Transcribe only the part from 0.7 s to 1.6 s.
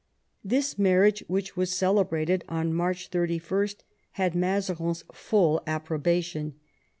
marriage, which